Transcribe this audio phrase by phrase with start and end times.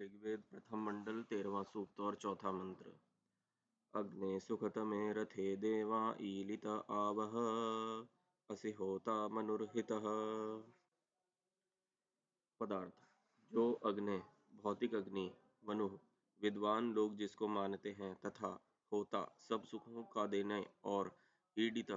[0.00, 2.92] ऋग्वेद प्रथम मंडल, तेरवा सूक्त और चौथा मंत्र।
[3.94, 7.34] अग्ने सुखतमे रथे देवा ईलित आवह,
[8.50, 9.92] असि होता मनुर्हित।
[12.60, 13.08] पदार्थ।
[13.52, 14.22] जो अग्नि,
[14.62, 15.34] भौतिक अग्नि,
[15.64, 15.88] मनु,
[16.40, 18.60] विद्वान लोग जिसको मानते हैं तथा
[18.92, 21.16] होता सब सुखों का देने और
[21.58, 21.90] ईडित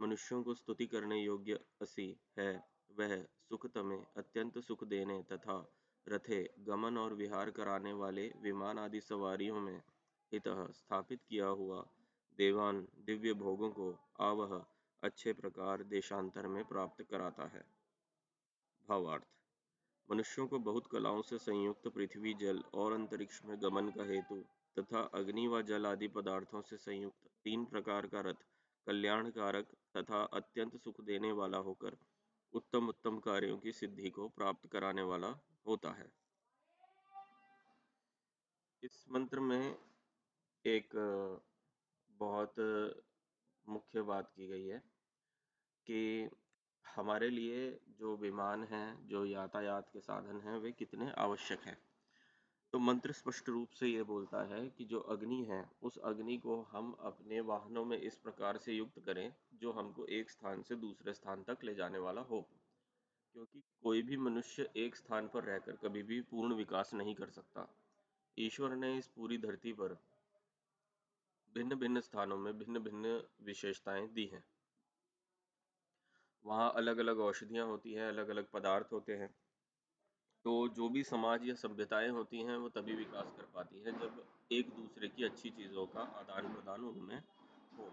[0.00, 5.74] मनुष्यों को स्तुति करने योग्य असी है, वह सुखतमे अत्यंत सुख देने तथा
[6.08, 9.82] रथे, गमन और विहार कराने वाले विमान आदि सवारियों में
[10.32, 11.86] इत स्थापित किया हुआ
[12.38, 14.64] देवान दिव्य भोगों को आवह
[15.02, 17.64] अच्छे प्रकार देशांतर में प्राप्त कराता है।
[18.88, 19.24] भावार्थ,
[20.08, 24.42] मनुष्यों को बहुत कलाओं से संयुक्त पृथ्वी, जल और अंतरिक्ष में गमन का हेतु
[24.76, 28.46] तथा अग्नि व जल आदि पदार्थों से संयुक्त तीन प्रकार का रथ
[28.86, 31.96] कल्याणकारक तथा अत्यंत सुख देने वाला होकर
[32.52, 35.28] उत्तम उत्तम कार्यों की सिद्धि को प्राप्त कराने वाला
[35.66, 36.12] होता है।
[38.82, 39.76] इस मंत्र में
[40.66, 40.88] एक,
[42.10, 42.54] बहुत
[43.68, 44.78] मुख्य बात की गई है
[45.86, 46.30] कि
[46.96, 51.78] हमारे लिए जो विमान हैं, जो यातायात के साधन हैं, वे कितने आवश्यक हैं।
[52.72, 56.62] तो मंत्र स्पष्ट रूप से ये बोलता है कि जो अग्नि है, उस अग्नि को
[56.72, 61.14] हम अपने वाहनों में इस प्रकार से युक्त करें, जो हमको एक स्थान से दूसरे
[61.14, 62.46] स्थान तक ले जाने वाला हो।
[63.34, 67.68] क्योंकि कोई भी मनुष्य एक स्थान पर रहकर कभी भी पूर्ण विकास नहीं कर सकता।
[68.38, 69.98] ईश्वर ने इस पूरी धरती पर
[71.54, 74.44] भिन्न भिन्न स्थानों में भिन्न भिन्न विशेषताएँ दी हैं।
[76.44, 79.34] वहाँ अलग अलग औषधियाँ होती हैं अलग अलग पदार्थ होते हैं।
[80.44, 84.22] तो जो भी समाज या सभ्यताएँ होती हैं, वो तभी विकास कर पाती हैं, जब
[84.50, 87.22] एक दूसरे की अच्छी चीज़ों का आदान प्रदान उनमें
[87.78, 87.90] हो।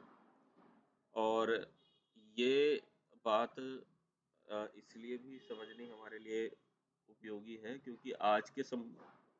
[1.15, 1.51] और
[2.37, 2.81] ये
[3.25, 3.55] बात
[4.77, 6.47] इसलिए भी समझनी हमारे लिए
[7.09, 8.81] उपयोगी है, क्योंकि आज के सम,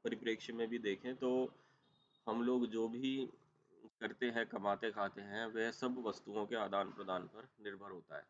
[0.06, 1.32] परिप्रेक्ष्य में भी देखें तो
[2.28, 3.30] हम लोग जो भी
[4.02, 8.24] करते हैं कमाते खाते हैं, वह सब वस्तुओं के आदान प्रदान पर निर्भर होता है।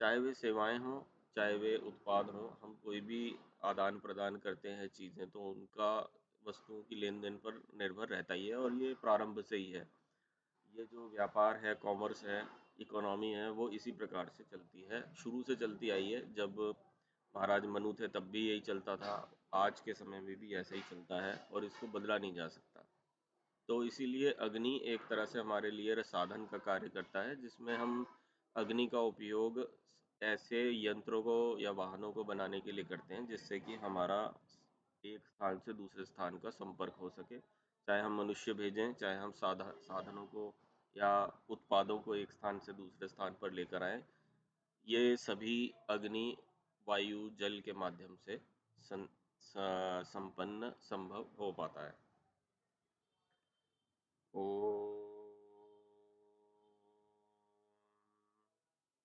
[0.00, 1.00] चाहे वे सेवाएँ हों
[1.36, 3.22] चाहे वे उत्पाद हों, हम कोई भी
[3.64, 5.90] आदान प्रदान करते हैं चीज़ें तो उनका
[6.42, 9.86] वस्तुओं की लेन देन पर निर्भर रहता ही है और ये प्रारंभ से ही है।
[10.74, 12.42] ये जो व्यापार है, कॉमर्स है,
[12.80, 16.58] इकोनॉमी है, वो इसी प्रकार से चलती है। शुरू से चलती आई है, जब
[17.34, 19.14] महाराज मनु थे तब भी यही चलता था,
[19.54, 22.84] आज के समय में भी ऐसा ही चलता है और इसको बदला नहीं जा सकता।
[23.68, 28.04] तो इसीलिए अग्नि एक तरह से हमारे लिए साधन का कार्य करता है, जिसमें हम
[28.56, 29.58] अग्नि का उपयोग
[30.22, 34.18] ऐसे यंत्रों को या वाहनों को बनाने के लिए करते हैं जिससे कि हमारा
[35.04, 37.38] एक स्थान से दूसरे स्थान का संपर्क हो सके।
[37.88, 40.44] चाहे हम मनुष्य भेजें चाहे हम साधा साधनों को
[40.96, 41.10] या
[41.50, 44.02] उत्पादों को एक स्थान से दूसरे स्थान पर लेकर आए
[44.86, 45.58] ये सभी
[45.90, 46.26] अग्नि
[46.86, 48.40] वायु जल के माध्यम से
[48.78, 49.06] सं,
[50.04, 51.94] संपन्न संभव हो पाता है।
[54.34, 54.44] ओ